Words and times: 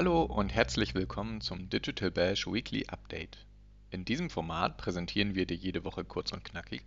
Hallo 0.00 0.22
und 0.22 0.54
herzlich 0.54 0.94
willkommen 0.94 1.42
zum 1.42 1.68
Digital 1.68 2.10
Bash 2.10 2.46
Weekly 2.46 2.86
Update. 2.86 3.36
In 3.90 4.06
diesem 4.06 4.30
Format 4.30 4.78
präsentieren 4.78 5.34
wir 5.34 5.44
dir 5.44 5.58
jede 5.58 5.84
Woche 5.84 6.06
kurz 6.06 6.32
und 6.32 6.42
knackig, 6.42 6.80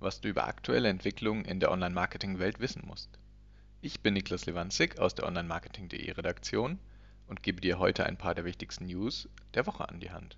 was 0.00 0.20
du 0.20 0.28
über 0.28 0.46
aktuelle 0.46 0.90
Entwicklungen 0.90 1.46
in 1.46 1.60
der 1.60 1.70
Online-Marketing-Welt 1.70 2.60
wissen 2.60 2.82
musst. 2.86 3.18
Ich 3.80 4.00
bin 4.00 4.12
Niklas 4.12 4.44
Lewandzig 4.44 4.98
aus 4.98 5.14
der 5.14 5.26
Online-Marketing.de 5.26 6.10
Redaktion 6.10 6.78
und 7.26 7.42
gebe 7.42 7.62
dir 7.62 7.78
heute 7.78 8.04
ein 8.04 8.18
paar 8.18 8.34
der 8.34 8.44
wichtigsten 8.44 8.84
News 8.84 9.30
der 9.54 9.64
Woche 9.64 9.88
an 9.88 10.00
die 10.00 10.10
Hand. 10.10 10.36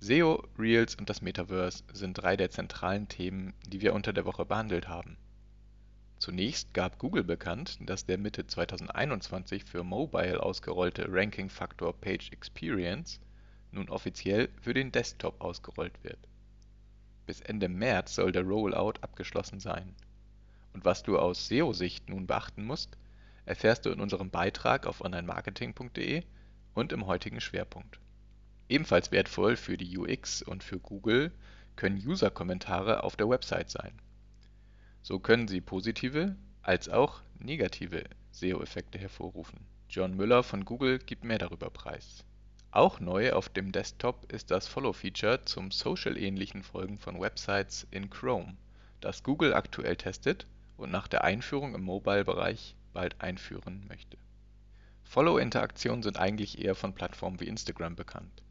SEO, 0.00 0.48
Reels 0.58 0.96
und 0.96 1.10
das 1.10 1.22
Metaverse 1.22 1.84
sind 1.92 2.14
drei 2.14 2.36
der 2.36 2.50
zentralen 2.50 3.06
Themen, 3.06 3.54
die 3.68 3.80
wir 3.80 3.94
unter 3.94 4.12
der 4.12 4.24
Woche 4.24 4.44
behandelt 4.44 4.88
haben. 4.88 5.16
Zunächst 6.22 6.72
gab 6.72 7.00
Google 7.00 7.24
bekannt, 7.24 7.78
dass 7.80 8.06
der 8.06 8.16
Mitte 8.16 8.46
2021 8.46 9.64
für 9.64 9.82
Mobile 9.82 10.40
ausgerollte 10.40 11.06
Ranking-Faktor 11.08 12.00
Page 12.00 12.30
Experience 12.30 13.18
nun 13.72 13.88
offiziell 13.88 14.48
für 14.60 14.72
den 14.72 14.92
Desktop 14.92 15.40
ausgerollt 15.40 16.04
wird. 16.04 16.20
Bis 17.26 17.40
Ende 17.40 17.68
März 17.68 18.14
soll 18.14 18.30
der 18.30 18.44
Rollout 18.44 19.00
abgeschlossen 19.00 19.58
sein. 19.58 19.96
Und 20.72 20.84
was 20.84 21.02
du 21.02 21.18
aus 21.18 21.48
SEO-Sicht 21.48 22.08
nun 22.08 22.28
beachten 22.28 22.66
musst, 22.66 22.96
erfährst 23.44 23.84
du 23.84 23.90
in 23.90 23.98
unserem 23.98 24.30
Beitrag 24.30 24.86
auf 24.86 25.00
onlinemarketing.de 25.00 26.22
und 26.74 26.92
im 26.92 27.06
heutigen 27.08 27.40
Schwerpunkt. 27.40 27.98
Ebenfalls 28.68 29.10
wertvoll 29.10 29.56
für 29.56 29.76
die 29.76 29.98
UX 29.98 30.40
und 30.40 30.62
für 30.62 30.78
Google 30.78 31.32
können 31.74 31.96
User-Kommentare 31.96 33.02
auf 33.02 33.16
der 33.16 33.28
Website 33.28 33.70
sein 33.70 33.98
so 35.02 35.18
können 35.18 35.48
sie 35.48 35.60
positive 35.60 36.36
als 36.62 36.88
auch 36.88 37.22
negative 37.40 38.04
SEO-Effekte 38.30 38.98
hervorrufen. 38.98 39.58
John 39.90 40.16
Müller 40.16 40.44
von 40.44 40.64
Google 40.64 40.98
gibt 41.00 41.24
mehr 41.24 41.38
darüber 41.38 41.70
preis. 41.70 42.24
Auch 42.70 43.00
neu 43.00 43.32
auf 43.32 43.48
dem 43.48 43.72
Desktop 43.72 44.32
ist 44.32 44.50
das 44.50 44.68
Follow-Feature 44.68 45.44
zum 45.44 45.70
social-ähnlichen 45.70 46.62
Folgen 46.62 46.98
von 46.98 47.20
Websites 47.20 47.86
in 47.90 48.08
Chrome, 48.08 48.56
das 49.00 49.22
Google 49.22 49.52
aktuell 49.54 49.96
testet 49.96 50.46
und 50.76 50.90
nach 50.90 51.08
der 51.08 51.24
Einführung 51.24 51.74
im 51.74 51.82
Mobile-Bereich 51.82 52.76
bald 52.92 53.20
einführen 53.20 53.84
möchte. 53.88 54.16
Follow-Interaktionen 55.02 56.02
sind 56.02 56.16
eigentlich 56.16 56.64
eher 56.64 56.76
von 56.76 56.94
Plattformen 56.94 57.40
wie 57.40 57.48
Instagram 57.48 57.96
bekannt. 57.96 58.42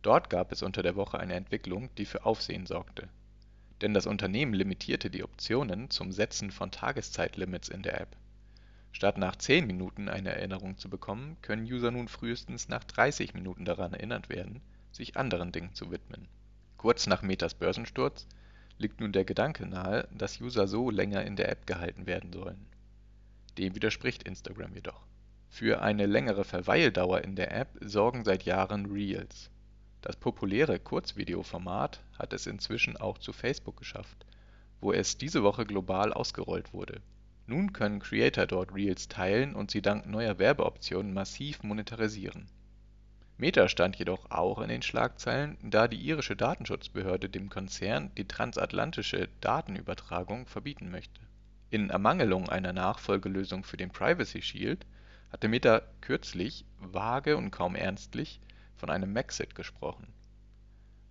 Dort 0.00 0.30
gab 0.30 0.50
es 0.50 0.62
unter 0.62 0.82
der 0.82 0.96
Woche 0.96 1.20
eine 1.20 1.34
Entwicklung, 1.34 1.90
die 1.96 2.06
für 2.06 2.24
Aufsehen 2.24 2.66
sorgte 2.66 3.08
denn 3.82 3.94
das 3.94 4.06
Unternehmen 4.06 4.54
limitierte 4.54 5.10
die 5.10 5.24
Optionen 5.24 5.90
zum 5.90 6.12
Setzen 6.12 6.52
von 6.52 6.70
Tageszeitlimits 6.70 7.68
in 7.68 7.82
der 7.82 8.00
App. 8.00 8.16
Statt 8.92 9.18
nach 9.18 9.36
10 9.36 9.66
Minuten 9.66 10.08
eine 10.08 10.30
Erinnerung 10.30 10.78
zu 10.78 10.88
bekommen, 10.88 11.36
können 11.42 11.64
User 11.64 11.90
nun 11.90 12.08
frühestens 12.08 12.68
nach 12.68 12.84
30 12.84 13.34
Minuten 13.34 13.64
daran 13.64 13.92
erinnert 13.92 14.28
werden, 14.28 14.60
sich 14.92 15.16
anderen 15.16 15.50
Dingen 15.50 15.74
zu 15.74 15.90
widmen. 15.90 16.28
Kurz 16.76 17.06
nach 17.06 17.22
Metas 17.22 17.54
Börsensturz 17.54 18.26
liegt 18.78 19.00
nun 19.00 19.12
der 19.12 19.24
Gedanke 19.24 19.66
nahe, 19.66 20.06
dass 20.12 20.40
User 20.40 20.68
so 20.68 20.90
länger 20.90 21.24
in 21.24 21.36
der 21.36 21.48
App 21.48 21.66
gehalten 21.66 22.06
werden 22.06 22.32
sollen. 22.32 22.66
Dem 23.58 23.74
widerspricht 23.74 24.22
Instagram 24.22 24.74
jedoch. 24.74 25.02
Für 25.48 25.82
eine 25.82 26.06
längere 26.06 26.44
Verweildauer 26.44 27.22
in 27.22 27.34
der 27.34 27.54
App 27.54 27.68
sorgen 27.80 28.24
seit 28.24 28.44
Jahren 28.44 28.86
Reels 28.86 29.50
das 30.02 30.16
populäre 30.16 30.80
Kurzvideoformat 30.80 32.00
hat 32.22 32.32
es 32.32 32.46
inzwischen 32.46 32.96
auch 32.96 33.18
zu 33.18 33.32
Facebook 33.32 33.76
geschafft, 33.76 34.24
wo 34.80 34.92
es 34.92 35.18
diese 35.18 35.42
Woche 35.42 35.66
global 35.66 36.12
ausgerollt 36.12 36.72
wurde. 36.72 37.02
Nun 37.48 37.72
können 37.72 37.98
Creator 37.98 38.46
dort 38.46 38.72
Reels 38.72 39.08
teilen 39.08 39.54
und 39.56 39.72
sie 39.72 39.82
dank 39.82 40.06
neuer 40.06 40.38
Werbeoptionen 40.38 41.12
massiv 41.12 41.64
monetarisieren. 41.64 42.46
Meta 43.36 43.68
stand 43.68 43.96
jedoch 43.96 44.30
auch 44.30 44.60
in 44.60 44.68
den 44.68 44.82
Schlagzeilen, 44.82 45.58
da 45.62 45.88
die 45.88 46.00
irische 46.00 46.36
Datenschutzbehörde 46.36 47.28
dem 47.28 47.50
Konzern 47.50 48.12
die 48.16 48.28
transatlantische 48.28 49.28
Datenübertragung 49.40 50.46
verbieten 50.46 50.90
möchte. 50.90 51.20
In 51.70 51.90
Ermangelung 51.90 52.48
einer 52.48 52.72
Nachfolgelösung 52.72 53.64
für 53.64 53.76
den 53.76 53.90
Privacy 53.90 54.42
Shield 54.42 54.86
hatte 55.32 55.48
Meta 55.48 55.82
kürzlich 56.00 56.64
vage 56.78 57.36
und 57.36 57.50
kaum 57.50 57.74
ernstlich 57.74 58.40
von 58.76 58.90
einem 58.90 59.12
Maxit 59.12 59.56
gesprochen. 59.56 60.06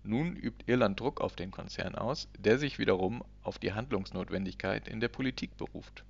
Nun 0.04 0.34
übt 0.34 0.64
Irland 0.66 0.98
Druck 0.98 1.20
auf 1.20 1.36
den 1.36 1.52
Konzern 1.52 1.94
aus, 1.94 2.28
der 2.36 2.58
sich 2.58 2.80
wiederum 2.80 3.22
auf 3.42 3.60
die 3.60 3.72
Handlungsnotwendigkeit 3.72 4.88
in 4.88 4.98
der 4.98 5.08
Politik 5.08 5.56
beruft. 5.56 6.04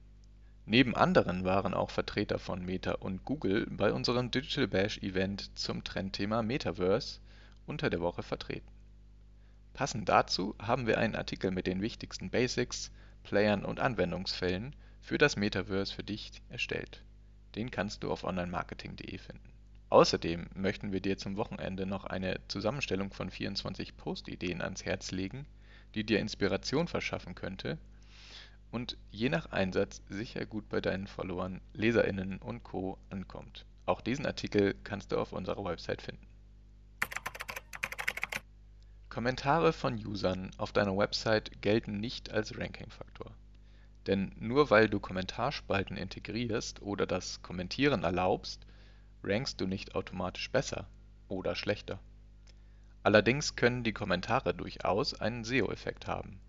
Neben 0.64 0.96
anderen 0.96 1.44
waren 1.44 1.74
auch 1.74 1.90
Vertreter 1.90 2.38
von 2.38 2.64
Meta 2.64 2.92
und 2.92 3.24
Google 3.26 3.66
bei 3.70 3.92
unserem 3.92 4.30
Digital 4.30 4.66
Bash 4.66 4.96
Event 4.98 5.58
zum 5.58 5.84
Trendthema 5.84 6.42
Metaverse 6.42 7.20
unter 7.66 7.90
der 7.90 8.00
Woche 8.00 8.22
vertreten. 8.22 8.70
Passend 9.74 10.08
dazu 10.08 10.54
haben 10.58 10.86
wir 10.86 10.96
einen 10.96 11.14
Artikel 11.14 11.50
mit 11.50 11.66
den 11.66 11.82
wichtigsten 11.82 12.30
Basics, 12.30 12.90
Playern 13.24 13.62
und 13.64 13.78
Anwendungsfällen 13.78 14.74
für 15.02 15.18
das 15.18 15.36
Metaverse 15.36 15.94
für 15.94 16.04
dich 16.04 16.42
erstellt. 16.48 17.02
Den 17.56 17.70
kannst 17.70 18.02
du 18.02 18.10
auf 18.10 18.24
onlinemarketing.de 18.24 19.18
finden 19.18 19.51
Außerdem 19.92 20.46
möchten 20.54 20.90
wir 20.90 21.02
dir 21.02 21.18
zum 21.18 21.36
Wochenende 21.36 21.84
noch 21.84 22.04
eine 22.04 22.40
Zusammenstellung 22.48 23.12
von 23.12 23.28
24 23.28 23.94
Post-Ideen 23.98 24.62
ans 24.62 24.86
Herz 24.86 25.10
legen, 25.10 25.44
die 25.94 26.02
dir 26.02 26.18
Inspiration 26.18 26.88
verschaffen 26.88 27.34
könnte 27.34 27.76
und 28.70 28.96
je 29.10 29.28
nach 29.28 29.52
Einsatz 29.52 30.00
sicher 30.08 30.46
gut 30.46 30.70
bei 30.70 30.80
deinen 30.80 31.06
Followern, 31.06 31.60
LeserInnen 31.74 32.38
und 32.38 32.62
Co. 32.62 32.96
ankommt. 33.10 33.66
Auch 33.84 34.00
diesen 34.00 34.24
Artikel 34.24 34.74
kannst 34.82 35.12
du 35.12 35.18
auf 35.18 35.34
unserer 35.34 35.62
Website 35.62 36.00
finden. 36.00 36.26
Kommentare 39.10 39.74
von 39.74 39.96
Usern 39.96 40.52
auf 40.56 40.72
deiner 40.72 40.96
Website 40.96 41.60
gelten 41.60 42.00
nicht 42.00 42.30
als 42.30 42.56
Ranking-Faktor. 42.56 43.30
Denn 44.06 44.32
nur 44.40 44.70
weil 44.70 44.88
du 44.88 45.00
Kommentarspalten 45.00 45.98
integrierst 45.98 46.80
oder 46.80 47.06
das 47.06 47.42
Kommentieren 47.42 48.04
erlaubst, 48.04 48.64
rankst 49.24 49.60
du 49.60 49.66
nicht 49.66 49.94
automatisch 49.94 50.50
besser 50.50 50.88
oder 51.28 51.54
schlechter. 51.54 52.00
Allerdings 53.02 53.56
können 53.56 53.82
die 53.82 53.92
Kommentare 53.92 54.54
durchaus 54.54 55.14
einen 55.14 55.44
SEO-Effekt 55.44 56.06
haben. 56.06 56.40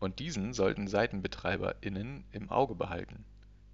Und 0.00 0.18
diesen 0.18 0.52
sollten 0.52 0.88
SeitenbetreiberInnen 0.88 2.24
im 2.32 2.50
Auge 2.50 2.74
behalten. 2.74 3.24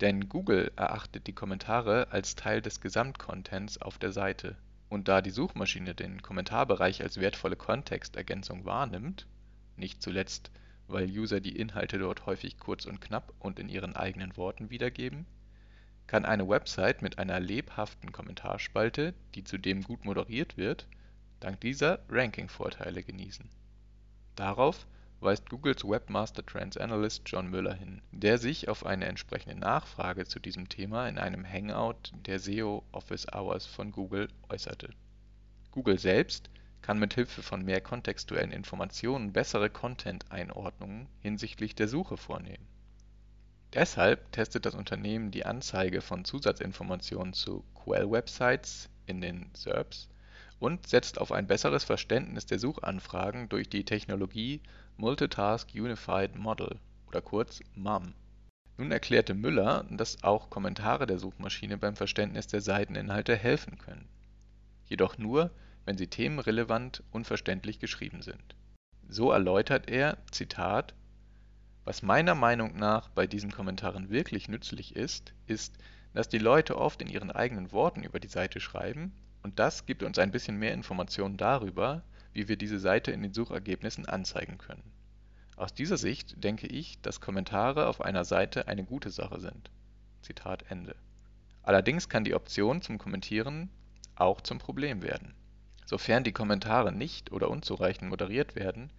Denn 0.01 0.29
Google 0.29 0.73
erachtet 0.77 1.27
die 1.27 1.33
Kommentare 1.33 2.09
als 2.11 2.35
Teil 2.35 2.61
des 2.61 2.81
Gesamtcontents 2.81 3.79
auf 3.81 3.99
der 3.99 4.13
Seite. 4.13 4.57
Und 4.89 5.09
da 5.09 5.23
die 5.23 5.31
Suchmaschine 5.31 5.95
den 5.95 6.21
Kommentarbereich 6.21 7.03
als 7.03 7.19
wertvolle 7.19 7.57
Kontextergänzung 7.57 8.65
wahrnimmt, 8.65 9.27
nicht 9.77 10.03
zuletzt, 10.03 10.51
weil 10.87 11.11
User 11.11 11.41
die 11.41 11.57
Inhalte 11.57 11.99
dort 11.99 12.27
häufig 12.27 12.59
kurz 12.59 12.85
und 12.85 13.01
knapp 13.01 13.33
und 13.39 13.59
in 13.59 13.69
ihren 13.69 13.97
eigenen 13.97 14.37
Worten 14.37 14.71
wiedergeben 14.71 15.27
kann 16.13 16.27
eine 16.27 16.47
Website 16.47 17.01
mit 17.01 17.19
einer 17.19 17.41
lebhaften 17.41 18.13
Kommentarspalte, 18.13 19.15
die 19.35 19.45
zudem 19.45 19.83
gut 19.83 20.05
moderiert 20.05 20.59
wird, 20.59 20.87
dank 21.41 21.63
dieser 21.63 22.01
Ranking-Vorteile 22.11 23.03
genießen. 23.03 23.49
Darauf 24.37 24.87
weist 25.21 25.49
Googles 25.49 25.89
Webmaster 25.89 26.45
Trends 26.45 26.77
Analyst 26.77 27.23
John 27.25 27.49
Müller 27.49 27.73
hin, 27.73 28.03
der 28.11 28.37
sich 28.37 28.69
auf 28.69 28.85
eine 28.85 29.07
entsprechende 29.07 29.59
Nachfrage 29.59 30.27
zu 30.27 30.39
diesem 30.39 30.69
Thema 30.69 31.09
in 31.09 31.17
einem 31.17 31.51
Hangout 31.51 32.13
der 32.27 32.39
SEO 32.39 32.85
Office 32.93 33.27
Hours 33.33 33.65
von 33.65 33.91
Google 33.91 34.29
äußerte. 34.51 34.91
Google 35.71 35.99
selbst 35.99 36.51
kann 36.83 36.99
mit 36.99 37.15
Hilfe 37.15 37.43
von 37.43 37.65
mehr 37.65 37.81
kontextuellen 37.81 38.53
Informationen 38.53 39.33
bessere 39.33 39.71
Content-Einordnungen 39.71 41.09
hinsichtlich 41.21 41.75
der 41.75 41.89
Suche 41.89 42.19
vornehmen 42.19 42.69
Deshalb 43.75 44.31
testet 44.33 44.67
das 44.67 44.75
Unternehmen 44.75 45.31
die 45.31 45.47
Anzeige 45.47 46.03
von 46.03 46.27
Zusatzinformationen 46.27 47.33
zu 47.33 47.65
Quell-Websites 47.75 48.91
in 49.07 49.23
den 49.23 49.51
SERPs 49.55 50.09
und 50.59 50.87
setzt 50.87 51.19
auf 51.19 51.33
ein 51.33 51.47
besseres 51.47 51.83
Verständnis 51.83 52.45
der 52.45 52.59
Suchanfragen 52.59 53.49
durch 53.49 53.71
die 53.71 53.85
Technologie 53.85 54.61
Multitask 54.99 55.71
Unified 55.75 56.37
Model 56.37 56.79
oder 57.09 57.23
kurz 57.23 57.61
MUM. 57.75 58.13
Nun 58.77 58.93
erklärte 58.93 59.33
Müller, 59.33 59.87
dass 59.91 60.23
auch 60.23 60.51
Kommentare 60.51 61.07
der 61.07 61.19
Suchmaschine 61.19 61.79
beim 61.79 61.97
Verständnis 61.97 62.47
der 62.49 62.61
Seiteninhalte 62.61 63.37
helfen 63.37 63.79
können. 63.79 64.09
Jedoch 64.85 65.17
nur, 65.17 65.51
wenn 65.87 65.97
sie 65.97 66.09
themenrelevant 66.09 67.03
und 67.11 67.27
verständlich 67.27 67.79
geschrieben 67.79 68.21
sind. 68.21 68.55
So 69.09 69.31
erläutert 69.31 69.91
er, 69.91 70.19
Zitat 70.31 70.95
was 71.85 72.03
meiner 72.03 72.35
Meinung 72.35 72.77
nach 72.77 73.09
bei 73.09 73.27
diesen 73.27 73.51
Kommentaren 73.51 74.11
wirklich 74.11 74.49
nützlich 74.49 74.95
ist, 74.95 75.35
ist, 75.47 75.77
dass 76.15 76.29
die 76.29 76.39
Leute 76.39 76.79
oft 76.79 77.03
in 77.03 77.09
ihren 77.09 77.31
eigenen 77.31 77.73
Worten 77.73 78.05
über 78.05 78.21
die 78.21 78.29
Seite 78.29 78.61
schreiben 78.61 79.13
und 79.43 79.59
das 79.59 79.87
gibt 79.87 80.03
uns 80.03 80.19
ein 80.19 80.31
bisschen 80.31 80.57
mehr 80.59 80.75
Informationen 80.75 81.37
darüber, 81.37 82.03
wie 82.33 82.49
wir 82.49 82.57
diese 82.57 82.79
Seite 82.79 83.11
in 83.11 83.23
den 83.23 83.35
Suchergebnissen 83.35 84.07
anzeigen 84.07 84.59
können. 84.59 84.93
Aus 85.57 85.75
dieser 85.75 85.97
Sicht 85.97 86.43
denke 86.43 86.67
ich, 86.67 87.01
dass 87.03 87.21
Kommentare 87.21 87.87
auf 87.87 88.01
einer 88.01 88.25
Seite 88.25 88.69
eine 88.69 88.85
gute 88.85 89.11
Sache 89.11 89.41
sind. 89.41 89.71
Zitat 90.23 90.65
Ende. 90.71 90.97
Allerdings 91.63 92.09
kann 92.09 92.25
die 92.25 92.35
Option 92.35 92.83
zum 92.83 92.99
Kommentieren 92.99 93.71
auch 94.15 94.41
zum 94.41 94.59
Problem 94.59 95.03
werden. 95.03 95.35
Sofern 95.85 96.25
die 96.25 96.33
Kommentare 96.33 96.93
nicht 96.93 97.33
oder 97.33 97.51
unzureichend 97.51 98.09
moderiert 98.09 98.55
werden, 98.55 98.91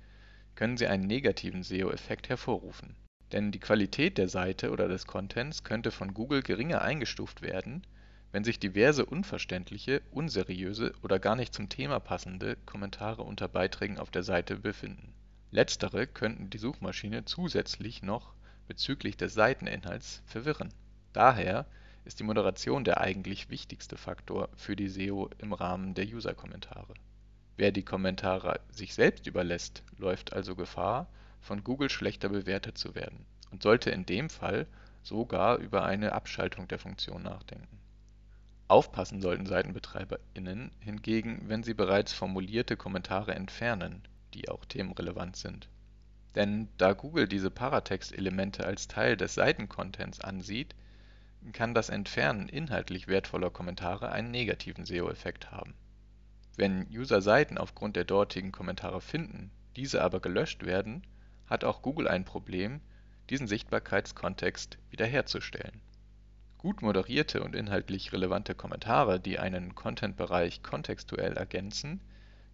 können 0.55 0.77
sie 0.77 0.87
einen 0.87 1.07
negativen 1.07 1.63
SEO-Effekt 1.63 2.29
hervorrufen. 2.29 2.95
Denn 3.31 3.51
die 3.51 3.59
Qualität 3.59 4.17
der 4.17 4.29
Seite 4.29 4.71
oder 4.71 4.87
des 4.87 5.07
Contents 5.07 5.63
könnte 5.63 5.89
von 5.89 6.13
Google 6.13 6.43
geringer 6.43 6.81
eingestuft 6.81 7.41
werden, 7.41 7.85
wenn 8.31 8.43
sich 8.43 8.59
diverse 8.59 9.05
unverständliche, 9.05 10.01
unseriöse 10.11 10.93
oder 11.01 11.19
gar 11.19 11.35
nicht 11.35 11.53
zum 11.53 11.69
Thema 11.69 11.99
passende 11.99 12.57
Kommentare 12.65 13.23
unter 13.23 13.47
Beiträgen 13.47 13.99
auf 13.99 14.11
der 14.11 14.23
Seite 14.23 14.57
befinden. 14.57 15.13
Letztere 15.51 16.07
könnten 16.07 16.49
die 16.49 16.57
Suchmaschine 16.57 17.25
zusätzlich 17.25 18.01
noch 18.01 18.33
bezüglich 18.67 19.17
des 19.17 19.33
Seiteninhalts 19.33 20.23
verwirren. 20.25 20.73
Daher 21.13 21.67
ist 22.05 22.19
die 22.19 22.23
Moderation 22.23 22.83
der 22.83 23.01
eigentlich 23.01 23.49
wichtigste 23.49 23.97
Faktor 23.97 24.49
für 24.55 24.75
die 24.75 24.89
SEO 24.89 25.29
im 25.37 25.53
Rahmen 25.53 25.93
der 25.93 26.05
User-Kommentare. 26.05 26.95
Wer 27.55 27.71
die 27.71 27.83
Kommentare 27.83 28.59
sich 28.69 28.93
selbst 28.93 29.27
überlässt, 29.27 29.83
läuft 29.97 30.33
also 30.33 30.55
Gefahr, 30.55 31.07
von 31.39 31.63
Google 31.63 31.89
schlechter 31.89 32.29
bewertet 32.29 32.77
zu 32.77 32.95
werden 32.95 33.25
und 33.51 33.61
sollte 33.61 33.91
in 33.91 34.05
dem 34.05 34.29
Fall 34.29 34.65
sogar 35.03 35.57
über 35.57 35.83
eine 35.83 36.13
Abschaltung 36.13 36.67
der 36.67 36.79
Funktion 36.79 37.21
nachdenken. 37.21 37.79
Aufpassen 38.67 39.21
sollten 39.21 39.45
SeitenbetreiberInnen 39.45 40.71
hingegen, 40.79 41.43
wenn 41.47 41.63
sie 41.63 41.73
bereits 41.73 42.13
formulierte 42.13 42.77
Kommentare 42.77 43.35
entfernen, 43.35 44.01
die 44.33 44.49
auch 44.49 44.65
themenrelevant 44.65 45.35
sind. 45.35 45.69
Denn 46.33 46.69
da 46.77 46.93
Google 46.93 47.27
diese 47.27 47.51
Paratextelemente 47.51 48.65
als 48.65 48.87
Teil 48.87 49.15
des 49.15 49.35
Seitencontents 49.35 50.21
ansieht, 50.21 50.73
kann 51.51 51.75
das 51.75 51.89
Entfernen 51.89 52.49
inhaltlich 52.49 53.07
wertvoller 53.07 53.51
Kommentare 53.51 54.11
einen 54.11 54.31
negativen 54.31 54.85
SEO-Effekt 54.85 55.51
haben. 55.51 55.75
Wenn 56.55 56.87
User 56.89 57.21
Seiten 57.21 57.57
aufgrund 57.57 57.95
der 57.95 58.05
dortigen 58.05 58.51
Kommentare 58.51 59.01
finden, 59.01 59.49
diese 59.75 60.03
aber 60.03 60.19
gelöscht 60.19 60.65
werden, 60.65 61.01
hat 61.47 61.63
auch 61.63 61.81
Google 61.81 62.07
ein 62.07 62.25
Problem, 62.25 62.79
diesen 63.29 63.47
Sichtbarkeitskontext 63.47 64.77
wiederherzustellen. 64.91 65.81
Gut 66.59 66.81
moderierte 66.81 67.43
und 67.43 67.55
inhaltlich 67.55 68.13
relevante 68.13 68.53
Kommentare, 68.53 69.19
die 69.19 69.39
einen 69.39 69.73
Content-Bereich 69.73 70.61
kontextuell 70.61 71.33
ergänzen, 71.33 72.01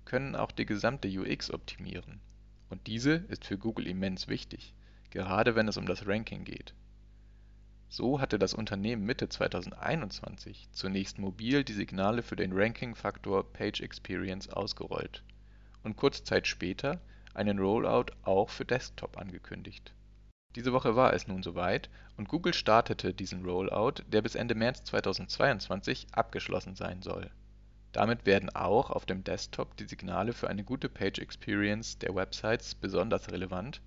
können 0.06 0.36
auch 0.36 0.52
die 0.52 0.66
gesamte 0.66 1.08
UX 1.08 1.52
optimieren. 1.52 2.22
Und 2.70 2.88
diese 2.88 3.12
ist 3.12 3.46
für 3.46 3.58
Google 3.58 3.86
immens 3.86 4.28
wichtig, 4.28 4.74
gerade 5.12 5.56
wenn 5.56 5.68
es 5.68 5.78
um 5.78 5.86
das 5.86 6.08
Ranking 6.08 6.46
geht. 6.46 6.74
So 7.92 8.22
hatte 8.22 8.38
das 8.38 8.54
Unternehmen 8.54 9.04
Mitte 9.04 9.30
2021 9.30 10.70
zunächst 10.72 11.18
mobil 11.18 11.64
die 11.64 11.74
Signale 11.74 12.22
für 12.22 12.36
den 12.36 12.54
Ranking-Faktor 12.54 13.52
Page 13.52 13.82
Experience 13.82 14.48
ausgerollt 14.48 15.24
und 15.84 15.96
kurze 15.96 16.24
Zeit 16.24 16.46
später 16.46 17.02
einen 17.34 17.58
Rollout 17.58 18.14
auch 18.22 18.52
für 18.52 18.64
Desktop 18.64 19.18
angekündigt. 19.18 19.92
Diese 20.56 20.72
Woche 20.72 20.96
war 20.96 21.14
es 21.14 21.28
nun 21.28 21.42
soweit 21.42 21.90
und 22.16 22.30
Google 22.30 22.54
startete 22.54 23.12
diesen 23.12 23.44
Rollout, 23.44 24.04
der 24.08 24.22
bis 24.22 24.36
Ende 24.36 24.54
März 24.54 24.84
2022 24.84 26.10
abgeschlossen 26.12 26.76
sein 26.76 27.02
soll. 27.02 27.32
Damit 27.92 28.28
werden 28.28 28.52
auch 28.52 28.92
auf 28.92 29.08
dem 29.08 29.24
Desktop 29.24 29.76
die 29.78 29.88
Signale 29.88 30.34
für 30.34 30.48
eine 30.48 30.64
gute 30.64 30.90
Page 30.90 31.18
Experience 31.18 31.98
der 31.98 32.14
Websites 32.14 32.76
besonders 32.76 33.32
relevant, 33.32 33.82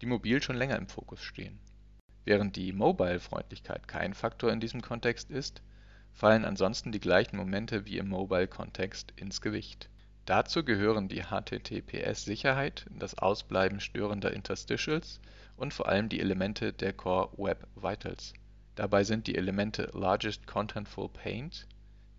die 0.00 0.06
mobil 0.06 0.40
schon 0.40 0.56
länger 0.56 0.76
im 0.76 0.86
Fokus 0.86 1.20
stehen 1.20 1.58
Während 2.28 2.56
die 2.56 2.74
Mobile-Freundlichkeit 2.74 3.88
kein 3.88 4.12
Faktor 4.12 4.52
in 4.52 4.60
diesem 4.60 4.82
Kontext 4.82 5.30
ist, 5.30 5.62
fallen 6.12 6.44
ansonsten 6.44 6.92
die 6.92 7.00
gleichen 7.00 7.38
Momente 7.38 7.86
wie 7.86 7.96
im 7.96 8.10
Mobile-Kontext 8.10 9.14
ins 9.16 9.40
Gewicht. 9.40 9.88
Dazu 10.26 10.62
gehören 10.62 11.08
die 11.08 11.22
HTTPS-Sicherheit, 11.22 12.84
das 12.90 13.16
Ausbleiben 13.16 13.80
störender 13.80 14.30
Interstitials 14.34 15.22
und 15.56 15.72
vor 15.72 15.88
allem 15.88 16.10
die 16.10 16.20
Elemente 16.20 16.74
der 16.74 16.92
Core 16.92 17.30
Web 17.38 17.66
Vitals. 17.76 18.34
Dabei 18.74 19.04
sind 19.04 19.26
die 19.26 19.36
Elemente 19.36 19.90
Largest 19.94 20.46
Contentful 20.46 21.08
Paint, 21.08 21.66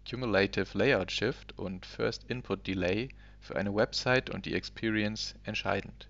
Cumulative 0.10 0.76
Layout 0.76 1.12
Shift 1.12 1.56
und 1.56 1.86
First 1.86 2.24
Input 2.24 2.66
Delay 2.66 3.10
für 3.40 3.56
eine 3.58 3.76
Website 3.76 4.32
und 4.32 4.48
die 4.48 4.56
Experience 4.56 5.36
entscheidend. 5.44 6.10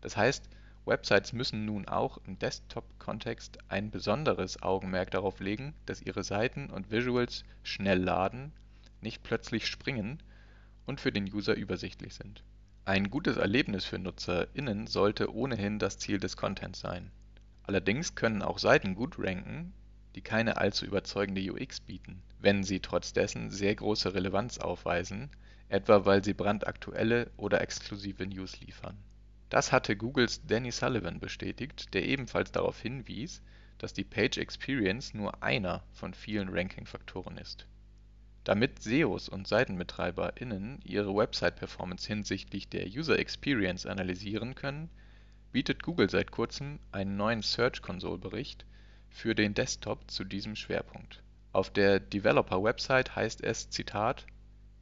Das 0.00 0.16
heißt 0.16 0.48
Websites 0.86 1.32
müssen 1.32 1.64
nun 1.64 1.88
auch 1.88 2.18
im 2.28 2.38
Desktop-Kontext 2.38 3.58
ein 3.68 3.90
besonderes 3.90 4.62
Augenmerk 4.62 5.10
darauf 5.10 5.40
legen, 5.40 5.74
dass 5.84 6.00
ihre 6.00 6.22
Seiten 6.22 6.70
und 6.70 6.92
Visuals 6.92 7.42
schnell 7.64 7.98
laden, 7.98 8.52
nicht 9.00 9.24
plötzlich 9.24 9.66
springen 9.66 10.22
und 10.86 11.00
für 11.00 11.10
den 11.10 11.24
User 11.24 11.56
übersichtlich 11.56 12.14
sind. 12.14 12.44
Ein 12.84 13.10
gutes 13.10 13.36
Erlebnis 13.36 13.84
für 13.84 13.98
NutzerInnen 13.98 14.86
sollte 14.86 15.34
ohnehin 15.34 15.80
das 15.80 15.98
Ziel 15.98 16.20
des 16.20 16.36
Contents 16.36 16.78
sein. 16.78 17.10
Allerdings 17.64 18.14
können 18.14 18.42
auch 18.42 18.60
Seiten 18.60 18.94
gut 18.94 19.18
ranken, 19.18 19.72
die 20.14 20.22
keine 20.22 20.56
allzu 20.56 20.86
überzeugende 20.86 21.52
UX 21.52 21.80
bieten, 21.80 22.22
wenn 22.38 22.62
sie 22.62 22.78
trotz 22.78 23.12
dessen 23.12 23.50
sehr 23.50 23.74
große 23.74 24.14
Relevanz 24.14 24.58
aufweisen, 24.58 25.30
etwa 25.68 26.04
weil 26.04 26.22
sie 26.22 26.34
brandaktuelle 26.34 27.28
oder 27.36 27.60
exklusive 27.60 28.24
News 28.24 28.60
liefern 28.60 28.96
das 29.48 29.72
hatte 29.72 29.96
Googles 29.96 30.46
Danny 30.46 30.72
Sullivan 30.72 31.20
bestätigt, 31.20 31.94
der 31.94 32.06
ebenfalls 32.06 32.52
darauf 32.52 32.80
hinwies, 32.80 33.42
dass 33.78 33.92
die 33.92 34.04
Page 34.04 34.38
Experience 34.38 35.14
nur 35.14 35.42
einer 35.42 35.82
von 35.92 36.14
vielen 36.14 36.48
Ranking-Faktoren 36.48 37.38
ist. 37.38 37.66
Damit 38.44 38.82
SEOs 38.82 39.28
und 39.28 39.48
SeitenbetreiberInnen 39.48 40.80
ihre 40.84 41.14
Website-Performance 41.14 42.06
hinsichtlich 42.06 42.68
der 42.68 42.86
User 42.86 43.18
Experience 43.18 43.86
analysieren 43.86 44.54
können, 44.54 44.88
bietet 45.52 45.82
Google 45.82 46.08
seit 46.10 46.30
kurzem 46.30 46.78
einen 46.92 47.16
neuen 47.16 47.42
Search-Console-Bericht 47.42 48.64
für 49.10 49.34
den 49.34 49.54
Desktop 49.54 50.10
zu 50.10 50.24
diesem 50.24 50.54
Schwerpunkt. 50.54 51.22
Auf 51.52 51.70
der 51.70 51.98
Developer-Website 51.98 53.16
heißt 53.16 53.42
es: 53.42 53.70
Zitat, 53.70 54.26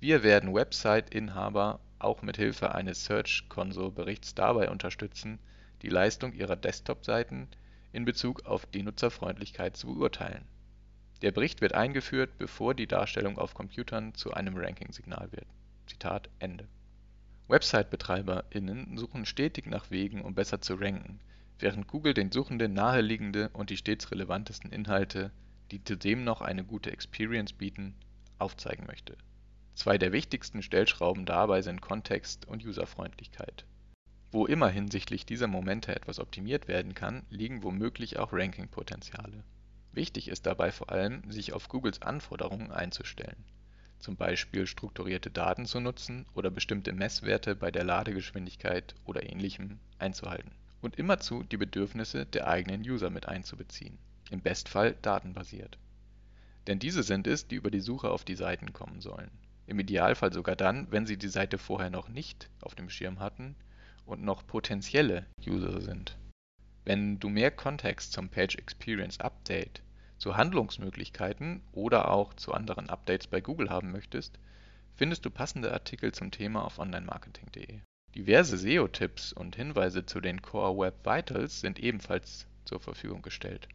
Wir 0.00 0.22
werden 0.22 0.52
Website-Inhaber 0.52 1.80
auch 1.98 2.22
mit 2.22 2.36
Hilfe 2.36 2.74
eines 2.74 3.04
Search-Console-Berichts 3.04 4.34
dabei 4.34 4.70
unterstützen, 4.70 5.38
die 5.82 5.88
Leistung 5.88 6.32
ihrer 6.32 6.56
Desktop-Seiten 6.56 7.48
in 7.92 8.04
Bezug 8.04 8.46
auf 8.46 8.66
die 8.66 8.82
Nutzerfreundlichkeit 8.82 9.76
zu 9.76 9.94
beurteilen. 9.94 10.44
Der 11.22 11.30
Bericht 11.30 11.60
wird 11.60 11.74
eingeführt, 11.74 12.38
bevor 12.38 12.74
die 12.74 12.86
Darstellung 12.86 13.38
auf 13.38 13.54
Computern 13.54 14.14
zu 14.14 14.32
einem 14.32 14.56
Ranking-Signal 14.56 15.30
wird. 15.32 15.46
Zitat 15.86 16.28
Ende. 16.38 16.66
Website-BetreiberInnen 17.48 18.96
suchen 18.96 19.26
stetig 19.26 19.66
nach 19.66 19.90
Wegen, 19.90 20.22
um 20.22 20.34
besser 20.34 20.60
zu 20.60 20.74
ranken, 20.74 21.20
während 21.58 21.86
Google 21.86 22.14
den 22.14 22.32
Suchenden 22.32 22.72
naheliegende 22.72 23.50
und 23.50 23.70
die 23.70 23.76
stets 23.76 24.10
relevantesten 24.10 24.72
Inhalte, 24.72 25.30
die 25.70 25.84
zudem 25.84 26.24
noch 26.24 26.40
eine 26.40 26.64
gute 26.64 26.90
Experience 26.90 27.52
bieten, 27.52 27.94
aufzeigen 28.38 28.86
möchte 28.86 29.16
Zwei 29.74 29.98
der 29.98 30.12
wichtigsten 30.12 30.62
Stellschrauben 30.62 31.26
dabei 31.26 31.60
sind 31.60 31.80
Kontext 31.80 32.46
und 32.46 32.64
Userfreundlichkeit. 32.64 33.64
Wo 34.30 34.46
immer 34.46 34.68
hinsichtlich 34.68 35.26
dieser 35.26 35.48
Momente 35.48 35.94
etwas 35.94 36.20
optimiert 36.20 36.68
werden 36.68 36.94
kann, 36.94 37.24
liegen 37.28 37.62
womöglich 37.62 38.18
auch 38.18 38.32
Rankingpotenziale. 38.32 39.42
Wichtig 39.92 40.28
ist 40.28 40.46
dabei 40.46 40.70
vor 40.70 40.90
allem, 40.90 41.28
sich 41.30 41.52
auf 41.52 41.68
Googles 41.68 42.02
Anforderungen 42.02 42.70
einzustellen, 42.70 43.44
zum 43.98 44.16
Beispiel 44.16 44.66
strukturierte 44.66 45.30
Daten 45.30 45.66
zu 45.66 45.80
nutzen 45.80 46.24
oder 46.34 46.50
bestimmte 46.50 46.92
Messwerte 46.92 47.56
bei 47.56 47.70
der 47.70 47.84
Ladegeschwindigkeit 47.84 48.94
oder 49.04 49.28
ähnlichem 49.28 49.80
einzuhalten 49.98 50.52
und 50.82 50.96
immerzu 50.96 51.42
die 51.42 51.56
Bedürfnisse 51.56 52.26
der 52.26 52.46
eigenen 52.46 52.82
User 52.82 53.10
mit 53.10 53.26
einzubeziehen, 53.26 53.98
im 54.30 54.40
Bestfall 54.40 54.96
datenbasiert. 55.02 55.78
Denn 56.68 56.78
diese 56.78 57.02
sind 57.02 57.26
es, 57.26 57.48
die 57.48 57.56
über 57.56 57.70
die 57.70 57.80
Suche 57.80 58.10
auf 58.10 58.24
die 58.24 58.36
Seiten 58.36 58.72
kommen 58.72 59.00
sollen 59.00 59.30
im 59.66 59.78
Idealfall 59.78 60.32
sogar 60.32 60.56
dann, 60.56 60.86
wenn 60.90 61.06
Sie 61.06 61.16
die 61.16 61.28
Seite 61.28 61.58
vorher 61.58 61.90
noch 61.90 62.08
nicht 62.08 62.48
auf 62.60 62.74
dem 62.74 62.90
Schirm 62.90 63.20
hatten 63.20 63.54
und 64.06 64.22
noch 64.22 64.46
potenzielle 64.46 65.26
User 65.46 65.80
sind. 65.80 66.16
Wenn 66.84 67.18
du 67.18 67.28
mehr 67.28 67.50
Kontext 67.50 68.12
zum 68.12 68.28
Page 68.28 68.56
Experience 68.56 69.20
Update, 69.20 69.82
zu 70.18 70.36
Handlungsmöglichkeiten 70.36 71.62
oder 71.72 72.10
auch 72.10 72.34
zu 72.34 72.52
anderen 72.52 72.88
Updates 72.88 73.26
bei 73.26 73.40
Google 73.40 73.70
haben 73.70 73.90
möchtest, 73.90 74.38
findest 74.94 75.24
du 75.24 75.30
passende 75.30 75.72
Artikel 75.72 76.12
zum 76.12 76.30
Thema 76.30 76.64
auf 76.64 76.78
onlinemarketing.de. 76.78 77.80
Diverse 78.14 78.56
SEO-Tipps 78.56 79.32
und 79.32 79.56
Hinweise 79.56 80.06
zu 80.06 80.20
den 80.20 80.40
Core 80.40 80.78
Web 80.78 81.04
Vitals 81.04 81.60
sind 81.60 81.78
ebenfalls 81.78 82.46
zur 82.64 82.80
Verfügung 82.80 83.22
gestellt. 83.22 83.68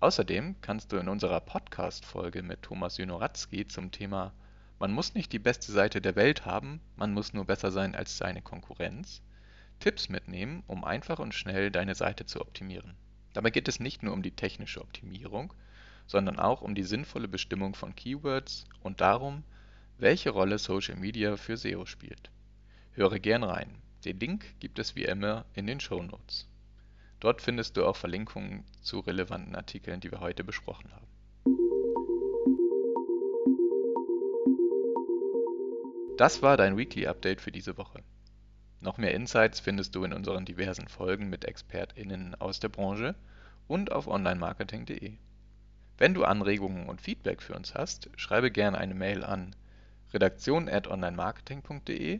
Außerdem 0.00 0.56
kannst 0.60 0.92
du 0.92 0.96
in 0.96 1.08
unserer 1.08 1.40
Podcast-Folge 1.40 2.42
mit 2.42 2.62
Thomas 2.62 2.98
Junoratzki 2.98 3.66
zum 3.66 3.90
Thema 3.90 4.32
man 4.80 4.92
muss 4.92 5.14
nicht 5.14 5.32
die 5.32 5.38
beste 5.38 5.72
Seite 5.72 6.00
der 6.00 6.16
Welt 6.16 6.46
haben, 6.46 6.80
man 6.96 7.12
muss 7.12 7.34
nur 7.34 7.44
besser 7.44 7.70
sein 7.70 7.94
als 7.94 8.16
seine 8.16 8.40
Konkurrenz. 8.40 9.20
Tipps 9.78 10.08
mitnehmen, 10.08 10.62
um 10.66 10.84
einfach 10.84 11.18
und 11.18 11.34
schnell 11.34 11.70
deine 11.70 11.94
Seite 11.94 12.24
zu 12.24 12.40
optimieren. 12.40 12.96
Dabei 13.34 13.50
geht 13.50 13.68
es 13.68 13.78
nicht 13.78 14.02
nur 14.02 14.14
um 14.14 14.22
die 14.22 14.30
technische 14.30 14.80
Optimierung, 14.80 15.52
sondern 16.06 16.38
auch 16.38 16.62
um 16.62 16.74
die 16.74 16.82
sinnvolle 16.82 17.28
Bestimmung 17.28 17.74
von 17.74 17.94
Keywords 17.94 18.64
und 18.82 19.02
darum, 19.02 19.44
welche 19.98 20.30
Rolle 20.30 20.58
Social 20.58 20.96
Media 20.96 21.36
für 21.36 21.58
SEO 21.58 21.84
spielt. 21.84 22.30
Höre 22.92 23.18
gern 23.18 23.44
rein. 23.44 23.82
Den 24.06 24.18
Link 24.18 24.58
gibt 24.60 24.78
es 24.78 24.96
wie 24.96 25.04
immer 25.04 25.44
in 25.52 25.66
den 25.66 25.80
Show 25.80 26.02
Notes. 26.02 26.48
Dort 27.20 27.42
findest 27.42 27.76
du 27.76 27.84
auch 27.84 27.96
Verlinkungen 27.96 28.64
zu 28.80 29.00
relevanten 29.00 29.54
Artikeln, 29.54 30.00
die 30.00 30.10
wir 30.10 30.20
heute 30.20 30.42
besprochen 30.42 30.90
haben. 30.92 31.09
Das 36.20 36.42
war 36.42 36.56
dein 36.58 36.76
Weekly 36.76 37.06
Update 37.06 37.40
für 37.40 37.50
diese 37.50 37.78
Woche. 37.78 38.02
Noch 38.82 38.98
mehr 38.98 39.14
Insights 39.14 39.58
findest 39.58 39.94
du 39.94 40.04
in 40.04 40.12
unseren 40.12 40.44
diversen 40.44 40.86
Folgen 40.86 41.30
mit 41.30 41.46
ExpertInnen 41.46 42.34
aus 42.34 42.60
der 42.60 42.68
Branche 42.68 43.14
und 43.68 43.90
auf 43.90 44.06
onlinemarketing.de. 44.06 45.14
Wenn 45.96 46.12
du 46.12 46.24
Anregungen 46.24 46.90
und 46.90 47.00
Feedback 47.00 47.40
für 47.40 47.54
uns 47.54 47.74
hast, 47.74 48.10
schreibe 48.16 48.50
gerne 48.50 48.76
eine 48.76 48.92
Mail 48.92 49.24
an 49.24 49.56
redaktion@onlinemarketing.de 50.12 52.18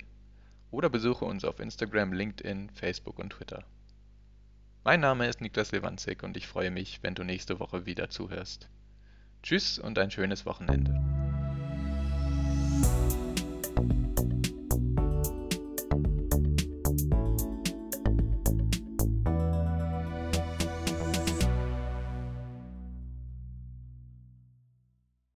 oder 0.71 0.89
besuche 0.89 1.27
uns 1.27 1.45
auf 1.45 1.61
Instagram, 1.61 2.15
LinkedIn, 2.15 2.71
Facebook 2.71 3.19
und 3.19 3.35
Twitter. 3.35 3.65
Mein 4.83 5.01
Name 5.01 5.29
ist 5.29 5.43
Niklas 5.43 5.73
Lewandzig 5.73 6.23
und 6.23 6.39
ich 6.39 6.49
freue 6.49 6.71
mich, 6.71 7.03
wenn 7.03 7.15
du 7.15 7.23
nächste 7.23 7.61
Woche 7.61 7.85
wieder 7.85 8.09
zuhörst. 8.09 8.71
Tschüss 9.43 9.79
und 9.79 9.99
ein 9.99 10.11
schönes 10.11 10.47
Wochenende. 10.47 11.20